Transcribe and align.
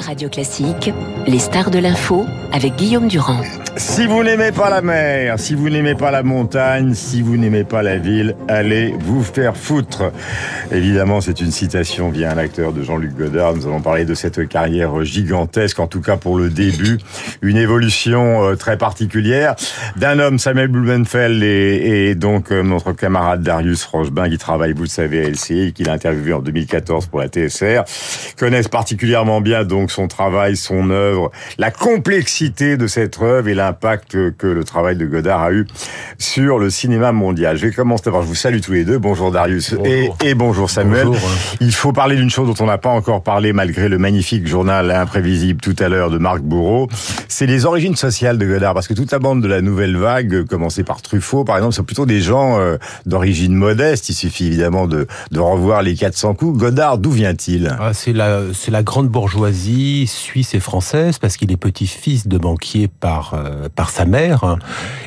Radio 0.00 0.28
Classique, 0.28 0.92
les 1.26 1.38
stars 1.38 1.70
de 1.70 1.78
l'info 1.78 2.26
avec 2.52 2.76
Guillaume 2.76 3.08
Durand. 3.08 3.40
Si 3.76 4.06
vous 4.06 4.24
n'aimez 4.24 4.50
pas 4.50 4.68
la 4.68 4.82
mer, 4.82 5.38
si 5.38 5.54
vous 5.54 5.70
n'aimez 5.70 5.94
pas 5.94 6.10
la 6.10 6.22
montagne, 6.22 6.94
si 6.94 7.22
vous 7.22 7.36
n'aimez 7.36 7.64
pas 7.64 7.82
la 7.82 7.98
ville, 7.98 8.34
allez 8.48 8.94
vous 8.98 9.22
faire 9.22 9.56
foutre. 9.56 10.10
Évidemment, 10.72 11.20
c'est 11.20 11.40
une 11.40 11.52
citation 11.52 12.10
via 12.10 12.32
un 12.32 12.38
acteur 12.38 12.72
de 12.72 12.82
Jean-Luc 12.82 13.16
Godard. 13.16 13.54
Nous 13.54 13.66
allons 13.66 13.80
parler 13.80 14.04
de 14.04 14.14
cette 14.14 14.48
carrière 14.48 15.04
gigantesque, 15.04 15.78
en 15.78 15.86
tout 15.86 16.00
cas 16.00 16.16
pour 16.16 16.36
le 16.36 16.50
début, 16.50 16.98
une 17.42 17.56
évolution 17.56 18.44
euh, 18.44 18.56
très 18.56 18.76
particulière 18.76 19.54
d'un 19.96 20.18
homme, 20.18 20.38
Samuel 20.38 20.68
Blumenfeld, 20.68 21.42
et, 21.42 22.08
et 22.10 22.14
donc 22.16 22.50
euh, 22.50 22.62
notre 22.62 22.92
camarade 22.92 23.42
Darius 23.42 23.84
Rochebin, 23.84 24.28
qui 24.28 24.38
travaille, 24.38 24.72
vous 24.72 24.82
le 24.82 24.88
savez, 24.88 25.24
à 25.24 25.28
LCI, 25.28 25.72
qu'il 25.72 25.88
a 25.88 25.92
interviewé 25.92 26.32
en 26.32 26.40
2014 26.40 27.06
pour 27.06 27.20
la 27.20 27.28
TSR, 27.28 27.84
connaissent 28.36 28.68
particulièrement 28.68 29.40
bien 29.40 29.64
donc 29.64 29.89
son 29.90 30.08
travail, 30.08 30.56
son 30.56 30.90
œuvre, 30.90 31.30
la 31.58 31.70
complexité 31.70 32.76
de 32.76 32.86
cette 32.86 33.20
œuvre 33.20 33.48
et 33.48 33.54
l'impact 33.54 34.12
que 34.36 34.46
le 34.46 34.64
travail 34.64 34.96
de 34.96 35.06
Godard 35.06 35.42
a 35.42 35.52
eu 35.52 35.66
sur 36.18 36.58
le 36.58 36.70
cinéma 36.70 37.12
mondial. 37.12 37.56
Je 37.56 37.66
vais 37.66 37.72
commencer 37.72 38.10
par, 38.10 38.22
je 38.22 38.26
vous 38.26 38.34
salue 38.34 38.60
tous 38.60 38.72
les 38.72 38.84
deux. 38.84 38.98
Bonjour 38.98 39.30
Darius 39.30 39.74
bonjour. 39.74 39.86
Et, 39.86 40.30
et, 40.30 40.34
bonjour 40.34 40.70
Samuel. 40.70 41.06
Bonjour. 41.06 41.30
Il 41.60 41.72
faut 41.72 41.92
parler 41.92 42.16
d'une 42.16 42.30
chose 42.30 42.48
dont 42.48 42.64
on 42.64 42.66
n'a 42.66 42.78
pas 42.78 42.90
encore 42.90 43.22
parlé 43.22 43.52
malgré 43.52 43.88
le 43.88 43.98
magnifique 43.98 44.46
journal 44.46 44.90
imprévisible 44.90 45.60
tout 45.60 45.76
à 45.78 45.88
l'heure 45.88 46.10
de 46.10 46.18
Marc 46.18 46.40
Bourreau. 46.40 46.88
C'est 47.28 47.46
les 47.46 47.66
origines 47.66 47.96
sociales 47.96 48.38
de 48.38 48.46
Godard 48.46 48.74
parce 48.74 48.88
que 48.88 48.94
toute 48.94 49.12
la 49.12 49.18
bande 49.18 49.42
de 49.42 49.48
la 49.48 49.60
nouvelle 49.60 49.96
vague, 49.96 50.44
commencée 50.46 50.84
par 50.84 51.02
Truffaut 51.02 51.44
par 51.44 51.56
exemple, 51.56 51.74
sont 51.74 51.84
plutôt 51.84 52.06
des 52.06 52.20
gens 52.20 52.58
euh, 52.58 52.76
d'origine 53.06 53.54
modeste. 53.54 54.08
Il 54.08 54.14
suffit 54.14 54.46
évidemment 54.46 54.86
de, 54.86 55.06
de 55.30 55.40
revoir 55.40 55.82
les 55.82 55.94
400 55.94 56.34
coups. 56.34 56.58
Godard, 56.58 56.98
d'où 56.98 57.10
vient-il? 57.10 57.76
Ah, 57.80 57.92
C'est 57.92 58.12
la, 58.12 58.40
c'est 58.52 58.70
la 58.70 58.82
grande 58.82 59.08
bourgeoisie 59.08 59.79
suisse 60.06 60.54
et 60.54 60.60
française 60.60 61.18
parce 61.18 61.36
qu'il 61.36 61.50
est 61.52 61.56
petit-fils 61.56 62.28
de 62.28 62.38
banquier 62.38 62.88
par 62.88 63.34
euh, 63.34 63.68
par 63.74 63.90
sa 63.90 64.04
mère 64.04 64.56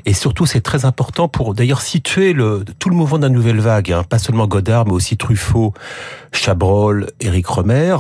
et 0.06 0.14
surtout 0.14 0.46
c'est 0.46 0.62
très 0.62 0.86
important 0.86 1.28
pour 1.28 1.54
d'ailleurs 1.54 1.82
situer 1.82 2.34
le 2.34 2.64
tout 2.80 2.90
le 2.90 2.96
mouvement 2.96 3.18
de 3.18 3.24
la 3.24 3.30
nouvelle 3.30 3.60
vague, 3.60 3.92
hein, 3.92 4.04
pas 4.04 4.20
seulement 4.20 4.48
Godard 4.48 4.86
mais 4.86 4.94
aussi 4.94 5.18
Truffaut, 5.18 5.74
Chabrol, 6.32 7.08
Éric 7.20 7.48
Romer. 7.48 7.98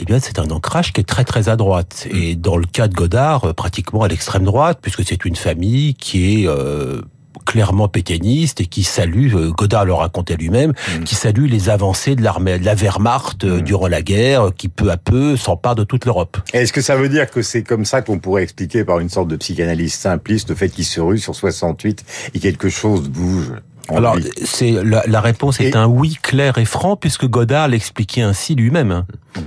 Eh 0.00 0.04
bien, 0.04 0.20
c'est 0.20 0.38
un 0.38 0.48
ancrage 0.50 0.92
qui 0.92 1.00
est 1.00 1.04
très 1.04 1.24
très 1.24 1.48
à 1.48 1.56
droite. 1.56 2.06
Et 2.12 2.36
dans 2.36 2.56
le 2.56 2.66
cas 2.66 2.86
de 2.86 2.94
Godard, 2.94 3.52
pratiquement 3.56 4.02
à 4.02 4.08
l'extrême 4.08 4.44
droite, 4.44 4.78
puisque 4.80 5.04
c'est 5.04 5.24
une 5.24 5.34
famille 5.34 5.94
qui 5.94 6.42
est 6.42 6.46
euh, 6.46 7.02
clairement 7.44 7.88
pétainiste 7.88 8.60
et 8.60 8.66
qui 8.66 8.82
salue, 8.82 9.34
euh, 9.34 9.50
Godard 9.50 9.84
le 9.84 9.92
racontait 9.92 10.36
lui-même, 10.36 10.70
mmh. 10.70 11.04
qui 11.04 11.14
salue 11.14 11.46
les 11.46 11.68
avancées 11.68 12.16
de 12.16 12.22
l'armée, 12.22 12.58
de 12.58 12.64
la 12.64 12.74
Wehrmacht 12.74 13.44
mmh. 13.44 13.60
durant 13.60 13.88
la 13.88 14.02
guerre, 14.02 14.50
qui 14.56 14.68
peu 14.68 14.90
à 14.90 14.96
peu 14.96 15.36
s'empare 15.36 15.74
de 15.74 15.84
toute 15.84 16.04
l'Europe. 16.04 16.38
Est-ce 16.52 16.72
que 16.72 16.80
ça 16.80 16.96
veut 16.96 17.08
dire 17.08 17.30
que 17.30 17.42
c'est 17.42 17.62
comme 17.62 17.84
ça 17.84 18.02
qu'on 18.02 18.18
pourrait 18.18 18.42
expliquer 18.42 18.84
par 18.84 19.00
une 19.00 19.08
sorte 19.08 19.28
de 19.28 19.36
psychanalyse 19.36 19.94
simpliste 19.94 20.50
le 20.50 20.54
fait 20.54 20.68
qu'il 20.68 20.84
se 20.84 21.00
rue 21.00 21.18
sur 21.18 21.34
68 21.34 22.04
et 22.34 22.38
quelque 22.40 22.68
chose 22.68 23.08
bouge 23.08 23.52
alors, 23.90 24.18
c'est 24.44 24.72
la, 24.72 25.02
la, 25.06 25.20
réponse 25.22 25.60
est 25.60 25.70
et... 25.70 25.74
un 25.74 25.86
oui 25.86 26.18
clair 26.22 26.58
et 26.58 26.66
franc 26.66 26.96
puisque 26.96 27.26
Godard 27.26 27.68
l'expliquait 27.68 28.20
ainsi 28.20 28.54
lui-même. 28.54 29.06
Mmh. 29.34 29.40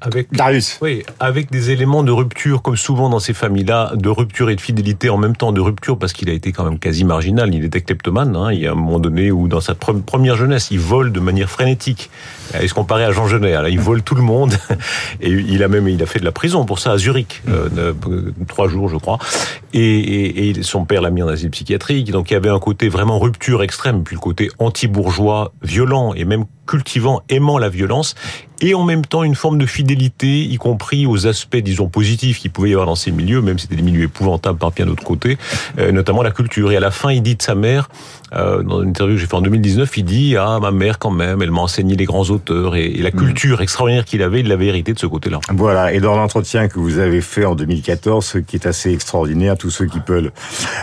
Avec, 0.00 0.32
Darius. 0.32 0.78
Oui, 0.80 1.02
avec 1.18 1.50
des 1.50 1.70
éléments 1.70 2.02
de 2.02 2.12
rupture, 2.12 2.62
comme 2.62 2.76
souvent 2.76 3.08
dans 3.08 3.18
ces 3.18 3.34
familles-là, 3.34 3.92
de 3.94 4.08
rupture 4.08 4.48
et 4.50 4.56
de 4.56 4.60
fidélité 4.60 5.10
en 5.10 5.16
même 5.16 5.36
temps, 5.36 5.52
de 5.52 5.60
rupture 5.60 5.98
parce 5.98 6.12
qu'il 6.12 6.30
a 6.30 6.32
été 6.32 6.52
quand 6.52 6.64
même 6.64 6.78
quasi 6.78 7.04
marginal, 7.04 7.54
il 7.54 7.64
était 7.64 7.80
kleptomane, 7.80 8.36
hein, 8.36 8.52
il 8.52 8.60
y 8.60 8.66
a 8.66 8.72
un 8.72 8.76
moment 8.76 9.00
donné 9.00 9.30
où 9.30 9.48
dans 9.48 9.60
sa 9.60 9.74
première 9.74 10.36
jeunesse, 10.36 10.68
il 10.70 10.78
vole 10.78 11.12
de 11.12 11.20
manière 11.20 11.50
frénétique. 11.50 12.10
Il 12.62 12.68
se 12.68 12.74
comparait 12.74 13.04
à 13.04 13.12
Jean 13.12 13.26
Genet, 13.26 13.52
là, 13.52 13.68
il 13.68 13.80
vole 13.80 14.02
tout 14.02 14.14
le 14.14 14.22
monde, 14.22 14.54
et 15.20 15.30
il 15.30 15.62
a 15.62 15.68
même 15.68 15.88
il 15.88 16.02
a 16.02 16.06
fait 16.06 16.18
de 16.18 16.24
la 16.24 16.32
prison 16.32 16.64
pour 16.64 16.78
ça 16.78 16.92
à 16.92 16.98
Zurich, 16.98 17.42
euh, 17.48 17.92
trois 18.46 18.68
jours 18.68 18.88
je 18.88 18.96
crois, 18.96 19.18
et, 19.74 19.80
et, 19.80 20.48
et 20.48 20.62
son 20.62 20.84
père 20.84 21.02
l'a 21.02 21.10
mis 21.10 21.22
en 21.22 21.28
asile 21.28 21.50
psychiatrique, 21.50 22.10
donc 22.10 22.30
il 22.30 22.34
y 22.34 22.36
avait 22.36 22.48
un 22.48 22.58
côté 22.58 22.88
vraiment 22.88 23.18
rupture 23.18 23.62
extrême, 23.62 24.02
puis 24.02 24.16
le 24.16 24.20
côté 24.20 24.50
anti-bourgeois, 24.58 25.52
violent 25.62 26.14
et 26.14 26.24
même 26.24 26.46
cultivant, 26.68 27.22
aimant 27.28 27.58
la 27.58 27.68
violence, 27.68 28.14
et 28.60 28.74
en 28.74 28.84
même 28.84 29.04
temps 29.04 29.22
une 29.22 29.34
forme 29.34 29.58
de 29.58 29.66
fidélité, 29.66 30.42
y 30.42 30.56
compris 30.56 31.06
aux 31.06 31.26
aspects, 31.26 31.56
disons, 31.56 31.88
positifs 31.88 32.40
qu'il 32.40 32.50
pouvait 32.50 32.70
y 32.70 32.72
avoir 32.72 32.86
dans 32.86 32.96
ces 32.96 33.10
milieux, 33.10 33.40
même 33.40 33.58
si 33.58 33.62
c'était 33.62 33.76
des 33.76 33.82
milieux 33.82 34.04
épouvantables 34.04 34.58
par 34.58 34.72
bien 34.72 34.86
d'autres 34.86 35.04
côtés, 35.04 35.38
euh, 35.78 35.92
notamment 35.92 36.22
la 36.22 36.30
culture. 36.30 36.72
Et 36.72 36.76
à 36.76 36.80
la 36.80 36.90
fin, 36.90 37.10
il 37.10 37.22
dit 37.22 37.36
de 37.36 37.42
sa 37.42 37.54
mère, 37.54 37.88
euh, 38.34 38.62
dans 38.62 38.82
une 38.82 38.90
interview 38.90 39.14
que 39.14 39.20
j'ai 39.20 39.26
fait 39.26 39.34
en 39.34 39.40
2019, 39.40 39.96
il 39.96 40.04
dit 40.04 40.36
ah 40.36 40.58
ma 40.60 40.70
mère 40.70 40.98
quand 40.98 41.10
même, 41.10 41.40
elle 41.40 41.50
m'a 41.50 41.62
enseigné 41.62 41.96
les 41.96 42.04
grands 42.04 42.28
auteurs 42.30 42.76
et, 42.76 42.86
et 42.86 43.02
la 43.02 43.10
culture 43.10 43.60
mmh. 43.60 43.62
extraordinaire 43.62 44.04
qu'il 44.04 44.22
avait, 44.22 44.40
il 44.40 44.48
l'avait 44.48 44.66
hérité 44.66 44.92
de 44.92 44.98
ce 44.98 45.06
côté-là. 45.06 45.40
Voilà. 45.50 45.92
Et 45.92 46.00
dans 46.00 46.14
l'entretien 46.14 46.68
que 46.68 46.78
vous 46.78 46.98
avez 46.98 47.20
fait 47.20 47.44
en 47.44 47.54
2014, 47.54 48.24
ce 48.24 48.38
qui 48.38 48.56
est 48.56 48.66
assez 48.66 48.92
extraordinaire, 48.92 49.56
tous 49.56 49.70
ceux 49.70 49.86
qui 49.86 50.00
peuvent 50.00 50.30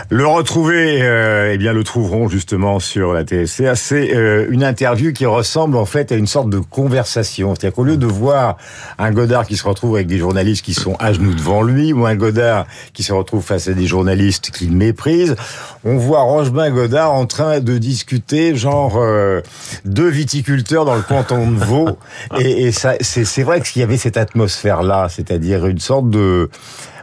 le 0.08 0.26
retrouver, 0.26 1.02
euh, 1.02 1.52
eh 1.52 1.58
bien 1.58 1.72
le 1.72 1.84
trouveront 1.84 2.28
justement 2.28 2.80
sur 2.80 3.12
la 3.12 3.24
TSCA. 3.24 3.74
C'est 3.76 4.14
euh, 4.14 4.46
une 4.50 4.64
interview 4.64 5.12
qui 5.12 5.26
ressemble 5.26 5.75
en 5.76 5.86
fait 5.86 6.12
à 6.12 6.16
une 6.16 6.26
sorte 6.26 6.50
de 6.50 6.58
conversation. 6.58 7.54
C'est-à-dire 7.54 7.74
qu'au 7.74 7.84
lieu 7.84 7.96
de 7.96 8.06
voir 8.06 8.56
un 8.98 9.10
Godard 9.12 9.46
qui 9.46 9.56
se 9.56 9.66
retrouve 9.66 9.96
avec 9.96 10.06
des 10.06 10.18
journalistes 10.18 10.64
qui 10.64 10.74
sont 10.74 10.96
à 10.98 11.12
genoux 11.12 11.34
devant 11.34 11.62
lui, 11.62 11.92
ou 11.92 12.06
un 12.06 12.16
Godard 12.16 12.66
qui 12.92 13.02
se 13.02 13.12
retrouve 13.12 13.42
face 13.42 13.68
à 13.68 13.72
des 13.72 13.86
journalistes 13.86 14.50
qu'il 14.50 14.72
méprise, 14.72 15.36
on 15.84 15.96
voit 15.96 16.22
Rochebin 16.22 16.70
Godard 16.70 17.12
en 17.12 17.26
train 17.26 17.60
de 17.60 17.78
discuter, 17.78 18.56
genre 18.56 18.96
euh, 18.96 19.40
deux 19.84 20.08
viticulteurs 20.08 20.84
dans 20.84 20.96
le 20.96 21.02
canton 21.02 21.50
de 21.50 21.56
Vaud, 21.56 21.98
et, 22.38 22.66
et 22.66 22.72
ça, 22.72 22.94
c'est 23.00 23.42
vrai 23.42 23.60
qu'il 23.60 23.80
y 23.80 23.82
avait 23.82 23.96
cette 23.96 24.16
atmosphère-là, 24.16 25.08
c'est-à-dire 25.08 25.66
une 25.66 25.80
sorte 25.80 26.10
de 26.10 26.50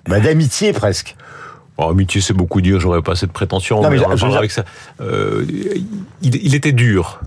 bah, 0.08 0.20
d'amitié 0.20 0.74
presque. 0.74 1.16
Oh, 1.78 1.90
amitié, 1.90 2.22
c'est 2.22 2.34
beaucoup 2.34 2.62
dire, 2.62 2.80
j'aurais 2.80 3.02
pas 3.02 3.16
cette 3.16 3.32
prétention. 3.32 3.82
Non, 3.82 3.90
mais 3.90 4.00
on 4.00 4.34
avec 4.34 4.52
ça. 4.52 4.64
Euh, 5.02 5.44
il, 6.22 6.36
il, 6.36 6.54
était 6.54 6.72
dur, 6.72 7.20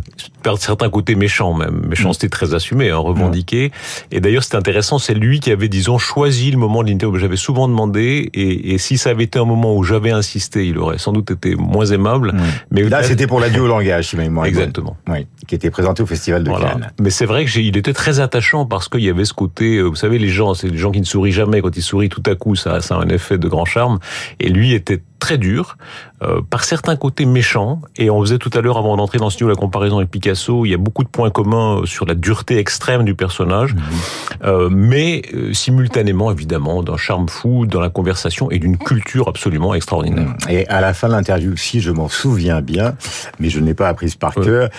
par 0.47 0.59
certains 0.59 0.89
côtés 0.91 1.17
méchant 1.17 1.55
même, 1.55 1.83
méchanceté 1.89 2.29
mmh. 2.29 2.31
très 2.31 2.55
assumée, 2.55 2.91
hein, 2.91 2.99
revendiquée. 2.99 3.73
Et 4.12 4.21
d'ailleurs, 4.21 4.45
c'était 4.45 4.57
intéressant, 4.57 4.99
c'est 4.99 5.15
lui 5.15 5.41
qui 5.41 5.51
avait, 5.51 5.69
disons, 5.69 5.99
choisi 5.99 6.53
le 6.53 6.57
moment 6.57 6.84
de 6.84 6.89
l'interview. 6.89 7.19
J'avais 7.19 7.37
souvent 7.37 7.67
demandé, 7.67 8.31
et, 8.33 8.73
et, 8.73 8.79
si 8.79 8.97
ça 8.97 9.11
avait 9.11 9.25
été 9.25 9.41
un 9.41 9.45
moment 9.45 9.75
où 9.75 9.83
j'avais 9.83 10.12
insisté, 10.12 10.65
il 10.69 10.79
aurait 10.79 10.99
sans 10.99 11.12
doute 11.12 11.33
été 11.33 11.57
moins 11.57 11.87
aimable. 11.87 12.33
Mais 12.71 12.84
là, 12.84 13.03
c'était 13.03 13.27
pour 13.27 13.41
l'adieu 13.41 13.62
au 13.62 13.67
langage, 13.67 14.11
si 14.11 14.17
moi. 14.17 14.47
Exactement. 14.47 14.97
Oui, 15.09 15.27
qui 15.49 15.57
était 15.57 15.71
présenté 15.71 16.05
au 16.05 16.07
Festival 16.07 16.45
de 16.45 16.51
voilà. 16.51 16.69
Cannes. 16.69 16.93
Mais 17.01 17.11
c'est 17.11 17.27
vrai 17.27 17.45
que 17.45 17.59
il 17.59 17.77
était 17.77 17.93
très 17.93 18.21
attachant 18.21 18.67
parce 18.67 18.89
qu'il 18.89 19.03
y 19.03 19.11
avait 19.11 19.25
ce 19.25 19.34
côté, 19.34 19.83
vous 19.83 19.97
savez, 19.97 20.19
les 20.19 20.28
gens, 20.28 20.55
c'est 20.55 20.69
les 20.69 20.78
gens 20.78 20.93
qui 20.93 21.01
ne 21.01 21.07
sourient 21.07 21.33
jamais. 21.33 21.61
Quand 21.61 21.77
ils 21.77 21.83
sourient 21.83 22.09
tout 22.09 22.23
à 22.27 22.37
coup, 22.37 22.55
ça, 22.55 22.81
ça 22.81 22.95
a 22.95 22.99
un 22.99 23.09
effet 23.09 23.37
de 23.37 23.49
grand 23.49 23.65
charme. 23.65 23.99
Et 24.39 24.49
lui 24.49 24.75
était 24.75 25.01
très 25.19 25.39
dur, 25.39 25.77
euh, 26.23 26.41
par 26.49 26.65
certains 26.65 26.97
côtés 26.97 27.27
méchants, 27.27 27.81
et 27.97 28.11
on 28.11 28.21
faisait 28.21 28.39
tout 28.39 28.51
à 28.55 28.61
l'heure, 28.61 28.78
avant 28.78 28.97
d'entrer 28.97 29.19
dans 29.19 29.31
ce 29.31 29.34
studio, 29.34 29.49
la 29.49 29.55
comparaison 29.55 29.99
avec 29.99 30.11
Picasso, 30.11 30.35
il 30.64 30.70
y 30.70 30.74
a 30.74 30.78
beaucoup 30.78 31.04
de 31.04 31.08
points 31.08 31.30
communs 31.30 31.82
sur 31.84 32.06
la 32.06 32.14
dureté 32.14 32.58
extrême 32.58 33.04
du 33.04 33.14
personnage, 33.14 33.74
mmh. 33.74 33.78
euh, 34.44 34.69
mais 34.70 35.22
euh, 35.34 35.52
simultanément, 35.52 36.30
évidemment, 36.30 36.82
d'un 36.82 36.97
charme 36.97 37.28
fou, 37.28 37.66
dans 37.66 37.80
la 37.80 37.91
conversation 37.91 38.50
et 38.50 38.58
d'une 38.58 38.78
culture 38.78 39.28
absolument 39.28 39.74
extraordinaire. 39.74 40.28
Mmh. 40.28 40.50
Et 40.50 40.69
à 40.69 40.80
la 40.80 40.94
fin 40.94 41.08
de 41.08 41.12
l'interview, 41.12 41.56
si 41.56 41.80
je 41.80 41.91
m'en 41.91 42.08
souviens 42.08 42.60
bien, 42.60 42.94
mais 43.38 43.50
je 43.50 43.60
n'ai 43.60 43.74
pas 43.74 43.88
apprise 43.88 44.14
par 44.14 44.34
cœur, 44.34 44.70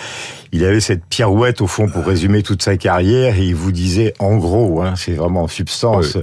il 0.52 0.64
avait 0.64 0.80
cette 0.80 1.04
pirouette, 1.04 1.60
au 1.60 1.66
fond, 1.66 1.88
pour 1.88 2.04
résumer 2.04 2.42
toute 2.42 2.62
sa 2.62 2.76
carrière, 2.76 3.36
et 3.36 3.44
il 3.44 3.54
vous 3.54 3.72
disait, 3.72 4.14
en 4.18 4.36
gros, 4.36 4.82
hein, 4.82 4.94
c'est 4.96 5.12
vraiment 5.12 5.42
en 5.42 5.48
substance, 5.48 6.16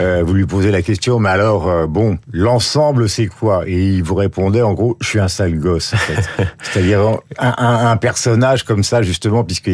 euh, 0.00 0.22
vous 0.24 0.32
lui 0.32 0.46
posez 0.46 0.70
la 0.70 0.82
question, 0.82 1.18
mais 1.18 1.28
alors, 1.28 1.68
euh, 1.68 1.86
bon, 1.86 2.18
l'ensemble, 2.32 3.08
c'est 3.08 3.26
quoi? 3.26 3.64
Et 3.66 3.88
il 3.88 4.02
vous 4.02 4.14
répondait, 4.14 4.62
en 4.62 4.72
gros, 4.72 4.96
je 5.00 5.08
suis 5.08 5.20
un 5.20 5.28
sale 5.28 5.58
gosse, 5.58 5.92
en 5.92 5.98
fait. 5.98 6.28
C'est-à-dire 6.62 7.00
un, 7.38 7.54
un, 7.58 7.90
un, 7.90 7.96
personnage 7.96 8.59
comme 8.64 8.82
ça, 8.82 9.02
justement, 9.02 9.44
puisque 9.44 9.70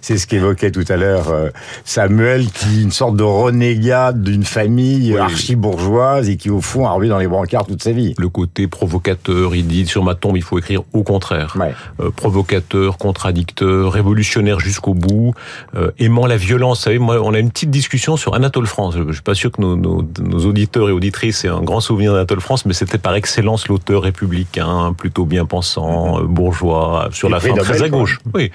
c'est 0.00 0.18
ce 0.18 0.26
qu'évoquait 0.26 0.70
tout 0.70 0.84
à 0.88 0.96
l'heure 0.96 1.30
euh, 1.30 1.50
Samuel, 1.84 2.46
qui 2.46 2.82
une 2.82 2.92
sorte 2.92 3.16
de 3.16 3.22
renégat 3.22 4.12
d'une 4.12 4.44
famille 4.44 5.12
oui. 5.12 5.18
archi-bourgeoise 5.18 6.28
et 6.28 6.36
qui, 6.36 6.50
au 6.50 6.60
fond, 6.60 6.86
a 6.86 6.92
revu 6.92 7.08
dans 7.08 7.18
les 7.18 7.26
brancards 7.26 7.66
toute 7.66 7.82
sa 7.82 7.92
vie. 7.92 8.14
Le 8.18 8.28
côté 8.28 8.66
provocateur, 8.66 9.54
il 9.54 9.66
dit, 9.66 9.86
sur 9.86 10.04
ma 10.04 10.14
tombe, 10.14 10.36
il 10.36 10.42
faut 10.42 10.58
écrire 10.58 10.82
au 10.92 11.02
contraire. 11.02 11.56
Ouais. 11.58 11.74
Euh, 12.00 12.10
provocateur, 12.10 12.98
contradicteur, 12.98 13.92
révolutionnaire 13.92 14.60
jusqu'au 14.60 14.94
bout, 14.94 15.34
euh, 15.74 15.90
aimant 15.98 16.26
la 16.26 16.36
violence. 16.36 16.78
Vous 16.78 16.84
savez, 16.84 16.98
moi, 16.98 17.20
on 17.22 17.34
a 17.34 17.38
une 17.38 17.50
petite 17.50 17.70
discussion 17.70 18.16
sur 18.16 18.34
Anatole 18.34 18.66
France. 18.66 18.94
Je 18.96 19.12
suis 19.12 19.22
pas 19.22 19.34
sûr 19.34 19.52
que 19.52 19.60
nos, 19.60 19.76
nos, 19.76 20.04
nos 20.20 20.46
auditeurs 20.46 20.88
et 20.88 20.92
auditrices 20.92 21.44
aient 21.44 21.48
un 21.48 21.62
grand 21.62 21.80
souvenir 21.80 22.12
d'Anatole 22.12 22.40
France, 22.40 22.66
mais 22.66 22.74
c'était 22.74 22.98
par 22.98 23.14
excellence 23.14 23.68
l'auteur 23.68 24.02
républicain, 24.02 24.94
plutôt 24.96 25.24
bien 25.24 25.44
pensant, 25.44 26.22
bourgeois, 26.22 27.08
sur 27.12 27.28
la 27.28 27.40
fin 27.40 27.54
très 27.54 27.82
à 27.82 27.88
gauche. 27.88 28.18
Oui. 28.34 28.50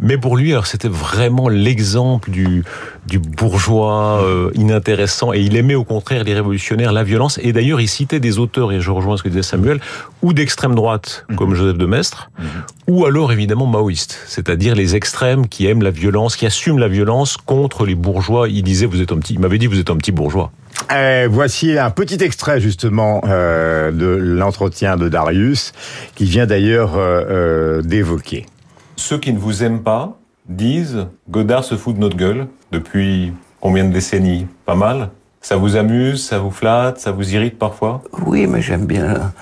Mais 0.00 0.18
pour 0.18 0.36
lui, 0.36 0.52
alors 0.52 0.66
c'était 0.66 0.88
vraiment 0.88 1.48
l'exemple 1.48 2.30
du 2.30 2.64
du 3.06 3.18
bourgeois 3.18 4.22
euh, 4.24 4.50
inintéressant 4.54 5.32
et 5.34 5.40
il 5.40 5.56
aimait 5.56 5.74
au 5.74 5.84
contraire 5.84 6.24
les 6.24 6.34
révolutionnaires, 6.34 6.90
la 6.92 7.04
violence. 7.04 7.38
Et 7.42 7.52
d'ailleurs, 7.52 7.80
il 7.80 7.88
citait 7.88 8.18
des 8.18 8.38
auteurs, 8.38 8.72
et 8.72 8.80
je 8.80 8.90
rejoins 8.90 9.16
ce 9.16 9.22
que 9.22 9.28
disait 9.28 9.42
Samuel, 9.42 9.80
ou 10.22 10.32
d'extrême 10.32 10.74
droite, 10.74 11.26
comme 11.36 11.50
mhm. 11.50 11.56
Joseph 11.56 11.76
de 11.76 11.86
Maistre, 11.86 12.30
mhm. 12.38 12.46
ou 12.88 13.04
alors 13.04 13.30
évidemment 13.30 13.66
maoïste, 13.66 14.18
c'est-à-dire 14.26 14.74
les 14.74 14.96
extrêmes 14.96 15.48
qui 15.48 15.66
aiment 15.66 15.82
la 15.82 15.90
violence, 15.90 16.36
qui 16.36 16.46
assument 16.46 16.78
la 16.78 16.88
violence 16.88 17.36
contre 17.36 17.84
les 17.84 17.94
bourgeois. 17.94 18.48
Il 18.48 18.62
disait, 18.62 18.86
vous 18.86 19.00
êtes 19.00 19.12
un 19.12 19.18
petit, 19.18 19.34
il 19.34 19.40
m'avait 19.40 19.58
dit, 19.58 19.66
vous 19.66 19.78
êtes 19.78 19.90
un 19.90 19.96
petit 19.96 20.12
bourgeois. 20.12 20.50
Euh, 20.92 21.28
voici 21.30 21.78
un 21.78 21.90
petit 21.90 22.22
extrait 22.22 22.60
justement 22.60 23.22
euh, 23.26 23.90
de 23.90 24.06
l'entretien 24.06 24.96
de 24.96 25.08
Darius, 25.08 25.72
qui 26.14 26.24
vient 26.24 26.46
d'ailleurs 26.46 26.92
euh, 26.96 27.80
d'évoquer. 27.82 28.46
Ceux 28.96 29.18
qui 29.18 29.32
ne 29.32 29.38
vous 29.38 29.62
aiment 29.62 29.82
pas 29.82 30.16
disent 30.48 31.06
Godard 31.28 31.64
se 31.64 31.76
fout 31.76 31.94
de 31.94 32.00
notre 32.00 32.16
gueule 32.16 32.46
depuis 32.70 33.32
combien 33.60 33.84
de 33.84 33.92
décennies? 33.92 34.46
Pas 34.66 34.74
mal? 34.74 35.10
Ça 35.40 35.56
vous 35.56 35.76
amuse, 35.76 36.24
ça 36.24 36.38
vous 36.38 36.50
flatte, 36.50 37.00
ça 37.00 37.10
vous 37.10 37.34
irrite 37.34 37.58
parfois? 37.58 38.02
Oui, 38.24 38.46
mais 38.46 38.62
j'aime 38.62 38.86
bien 38.86 39.32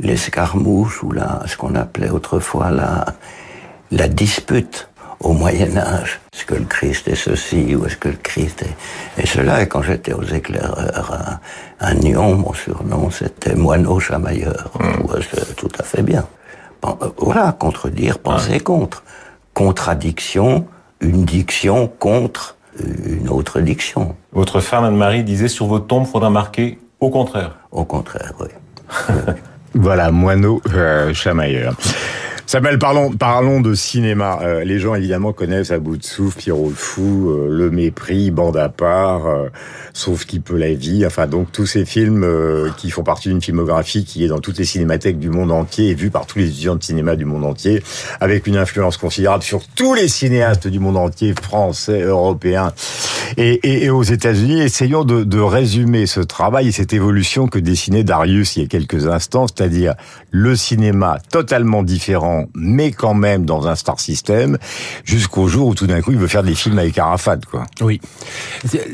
l'escarmouche 0.00 1.02
ou 1.02 1.12
la, 1.12 1.42
ce 1.46 1.56
qu'on 1.56 1.74
appelait 1.74 2.10
autrefois 2.10 2.70
la, 2.70 3.04
la 3.90 4.08
dispute 4.08 4.88
au 5.20 5.32
Moyen 5.32 5.76
Âge. 5.76 6.20
Est-ce 6.32 6.44
que 6.44 6.54
le 6.54 6.64
Christ 6.64 7.06
est 7.06 7.14
ceci 7.14 7.76
ou 7.76 7.86
est-ce 7.86 7.96
que 7.96 8.08
le 8.08 8.16
Christ 8.16 8.64
est, 9.18 9.26
cela? 9.26 9.62
Et 9.62 9.68
quand 9.68 9.82
j'étais 9.82 10.12
aux 10.12 10.24
éclaireurs 10.24 11.38
à, 11.78 11.94
Nyon, 11.94 12.36
mon 12.36 12.52
surnom 12.52 13.10
c'était 13.10 13.54
moineau 13.54 14.00
chamailleur. 14.00 14.70
Mmh. 14.80 15.54
tout 15.56 15.68
à 15.78 15.82
fait 15.82 16.02
bien. 16.02 16.24
Euh, 16.84 16.88
voilà, 17.18 17.52
contredire, 17.52 18.18
penser 18.18 18.60
contre. 18.60 19.02
Contradiction, 19.54 20.66
une 21.00 21.24
diction 21.24 21.88
contre 21.98 22.56
une 22.78 23.28
autre 23.28 23.60
diction. 23.60 24.16
Votre 24.32 24.60
femme 24.60 24.84
Anne-Marie 24.84 25.24
disait 25.24 25.48
sur 25.48 25.66
votre 25.66 25.86
tombe, 25.86 26.06
faudra 26.06 26.30
marquer 26.30 26.78
au 27.00 27.10
contraire. 27.10 27.56
Au 27.70 27.84
contraire, 27.84 28.32
oui. 28.40 28.48
voilà, 29.74 30.10
moineau 30.10 30.62
euh, 30.72 31.12
chamailleur. 31.12 31.76
Samuel, 32.46 32.78
parlons, 32.78 33.12
parlons 33.12 33.60
de 33.60 33.74
cinéma. 33.74 34.40
Euh, 34.42 34.64
les 34.64 34.78
gens 34.78 34.94
évidemment 34.94 35.32
connaissent 35.32 35.70
à 35.70 35.78
bout 35.78 35.96
de 35.96 36.04
souffle 36.04 36.38
Pierrot 36.38 36.70
le 36.70 36.74
Fou, 36.74 37.30
euh, 37.30 37.48
Le 37.48 37.70
Mépris, 37.70 38.30
Bande 38.30 38.56
à 38.56 38.68
part, 38.68 39.26
euh, 39.26 39.48
Sauf 39.94 40.24
qui 40.26 40.40
peut 40.40 40.56
la 40.56 40.74
vie. 40.74 41.06
Enfin 41.06 41.26
donc 41.26 41.52
tous 41.52 41.66
ces 41.66 41.84
films 41.84 42.26
qui 42.76 42.90
font 42.90 43.04
partie 43.04 43.28
d'une 43.28 43.40
filmographie 43.40 44.04
qui 44.04 44.24
est 44.24 44.28
dans 44.28 44.40
toutes 44.40 44.58
les 44.58 44.64
cinémathèques 44.64 45.18
du 45.18 45.30
monde 45.30 45.52
entier 45.52 45.90
et 45.90 45.94
vue 45.94 46.10
par 46.10 46.26
tous 46.26 46.38
les 46.38 46.48
étudiants 46.48 46.76
de 46.76 46.82
cinéma 46.82 47.14
du 47.14 47.24
monde 47.24 47.44
entier, 47.44 47.82
avec 48.20 48.46
une 48.46 48.56
influence 48.56 48.96
considérable 48.96 49.42
sur 49.42 49.66
tous 49.68 49.94
les 49.94 50.08
cinéastes 50.08 50.66
du 50.66 50.78
monde 50.78 50.96
entier, 50.96 51.34
français, 51.40 52.02
européens 52.02 52.72
et, 53.36 53.90
aux 53.90 54.02
États-Unis. 54.02 54.60
Essayons 54.60 55.04
de 55.04 55.40
résumer 55.40 56.06
ce 56.06 56.20
travail 56.20 56.68
et 56.68 56.72
cette 56.72 56.92
évolution 56.92 57.46
que 57.46 57.58
dessinait 57.58 58.04
Darius 58.04 58.56
il 58.56 58.62
y 58.62 58.64
a 58.64 58.68
quelques 58.68 59.06
instants, 59.06 59.46
c'est-à-dire 59.46 59.94
le 60.30 60.56
cinéma 60.56 61.18
totalement 61.30 61.82
différent 61.82 62.41
mais 62.54 62.90
quand 62.92 63.14
même 63.14 63.44
dans 63.44 63.66
un 63.66 63.74
star 63.74 64.00
system, 64.00 64.58
jusqu'au 65.04 65.48
jour 65.48 65.68
où 65.68 65.74
tout 65.74 65.86
d'un 65.86 66.00
coup 66.00 66.12
il 66.12 66.18
veut 66.18 66.28
faire 66.28 66.42
des 66.42 66.54
films 66.54 66.78
avec 66.78 66.98
Arafat, 66.98 67.38
quoi. 67.50 67.64
Oui. 67.80 68.00